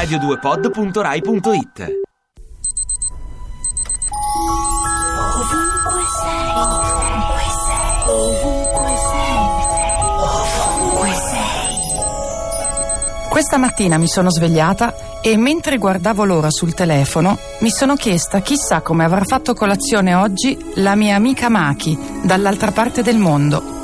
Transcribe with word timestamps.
radio2pod.rai.it 0.00 1.98
Ovunque 5.30 6.02
sei, 6.20 6.48
ovunque 6.56 7.44
sei, 7.66 7.92
ovunque 8.08 8.94
sei, 9.10 9.36
ovunque 10.16 11.12
sei. 11.14 11.76
Questa 13.28 13.58
mattina 13.58 13.98
mi 13.98 14.08
sono 14.08 14.30
svegliata 14.30 14.94
e 15.20 15.36
mentre 15.36 15.76
guardavo 15.76 16.24
l'ora 16.24 16.50
sul 16.50 16.72
telefono 16.72 17.36
mi 17.58 17.70
sono 17.70 17.94
chiesta 17.94 18.40
chissà 18.40 18.80
come 18.80 19.04
avrà 19.04 19.24
fatto 19.24 19.52
colazione 19.52 20.14
oggi 20.14 20.56
la 20.76 20.94
mia 20.94 21.14
amica 21.16 21.50
Maki 21.50 22.22
dall'altra 22.22 22.70
parte 22.70 23.02
del 23.02 23.18
mondo. 23.18 23.79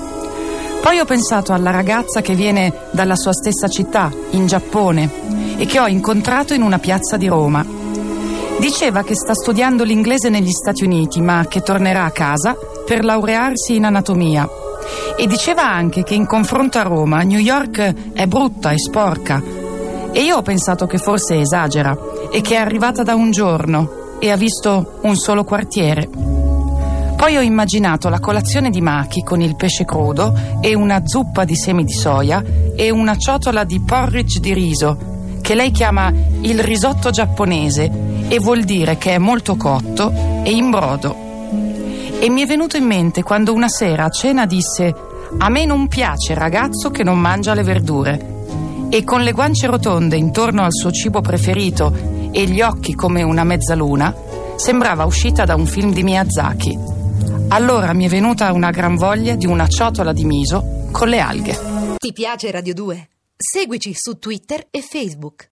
Poi 0.82 0.98
ho 0.98 1.04
pensato 1.04 1.52
alla 1.52 1.70
ragazza 1.70 2.20
che 2.20 2.34
viene 2.34 2.72
dalla 2.92 3.16
sua 3.16 3.32
stessa 3.32 3.68
città, 3.68 4.10
in 4.30 4.46
Giappone, 4.46 5.10
e 5.56 5.66
che 5.66 5.80
ho 5.80 5.86
incontrato 5.86 6.54
in 6.54 6.62
una 6.62 6.78
piazza 6.78 7.16
di 7.16 7.26
Roma. 7.26 7.64
Diceva 8.58 9.02
che 9.02 9.14
sta 9.14 9.34
studiando 9.34 9.84
l'inglese 9.84 10.28
negli 10.28 10.50
Stati 10.50 10.84
Uniti, 10.84 11.20
ma 11.20 11.46
che 11.48 11.60
tornerà 11.60 12.04
a 12.04 12.10
casa 12.10 12.56
per 12.86 13.04
laurearsi 13.04 13.74
in 13.74 13.84
anatomia. 13.84 14.48
E 15.16 15.26
diceva 15.26 15.70
anche 15.70 16.02
che 16.02 16.14
in 16.14 16.26
confronto 16.26 16.78
a 16.78 16.82
Roma, 16.82 17.22
New 17.22 17.40
York 17.40 18.12
è 18.12 18.26
brutta 18.26 18.70
e 18.70 18.78
sporca. 18.78 19.42
E 20.12 20.22
io 20.22 20.36
ho 20.36 20.42
pensato 20.42 20.86
che 20.86 20.98
forse 20.98 21.40
esagera 21.40 21.96
e 22.30 22.40
che 22.40 22.54
è 22.54 22.58
arrivata 22.58 23.02
da 23.02 23.14
un 23.14 23.30
giorno 23.30 24.16
e 24.18 24.30
ha 24.30 24.36
visto 24.36 24.98
un 25.02 25.16
solo 25.16 25.44
quartiere. 25.44 26.25
Poi 27.16 27.36
ho 27.36 27.40
immaginato 27.40 28.10
la 28.10 28.20
colazione 28.20 28.68
di 28.68 28.82
Maki 28.82 29.22
con 29.22 29.40
il 29.40 29.56
pesce 29.56 29.84
crudo 29.86 30.34
e 30.60 30.74
una 30.74 31.00
zuppa 31.06 31.44
di 31.44 31.56
semi 31.56 31.82
di 31.82 31.94
soia 31.94 32.44
e 32.76 32.90
una 32.90 33.16
ciotola 33.16 33.64
di 33.64 33.80
porridge 33.80 34.38
di 34.38 34.52
riso, 34.52 34.98
che 35.40 35.54
lei 35.54 35.70
chiama 35.70 36.12
il 36.42 36.60
risotto 36.60 37.10
giapponese 37.10 37.90
e 38.28 38.38
vuol 38.38 38.64
dire 38.64 38.98
che 38.98 39.14
è 39.14 39.18
molto 39.18 39.56
cotto 39.56 40.12
e 40.44 40.50
in 40.50 40.70
brodo. 40.70 41.16
E 42.18 42.28
mi 42.28 42.42
è 42.42 42.46
venuto 42.46 42.76
in 42.76 42.84
mente 42.84 43.22
quando 43.22 43.54
una 43.54 43.68
sera 43.68 44.04
a 44.04 44.10
cena 44.10 44.44
disse 44.44 44.94
a 45.38 45.48
me 45.48 45.64
non 45.64 45.88
piace 45.88 46.34
ragazzo 46.34 46.90
che 46.90 47.02
non 47.02 47.18
mangia 47.18 47.54
le 47.54 47.62
verdure. 47.62 48.34
E 48.90 49.04
con 49.04 49.22
le 49.22 49.32
guance 49.32 49.66
rotonde 49.66 50.16
intorno 50.16 50.62
al 50.62 50.72
suo 50.72 50.92
cibo 50.92 51.22
preferito 51.22 51.92
e 52.30 52.44
gli 52.44 52.60
occhi 52.60 52.94
come 52.94 53.22
una 53.22 53.42
mezzaluna, 53.42 54.14
sembrava 54.56 55.04
uscita 55.04 55.44
da 55.44 55.54
un 55.54 55.66
film 55.66 55.92
di 55.92 56.02
Miyazaki. 56.02 56.95
Allora 57.48 57.92
mi 57.92 58.04
è 58.04 58.08
venuta 58.08 58.52
una 58.52 58.70
gran 58.70 58.96
voglia 58.96 59.36
di 59.36 59.46
una 59.46 59.68
ciotola 59.68 60.12
di 60.12 60.24
miso 60.24 60.88
con 60.90 61.08
le 61.08 61.20
alghe. 61.20 61.56
Ti 61.96 62.12
piace 62.12 62.50
Radio 62.50 62.74
2? 62.74 63.08
Seguici 63.36 63.92
su 63.94 64.18
Twitter 64.18 64.66
e 64.68 64.80
Facebook. 64.82 65.44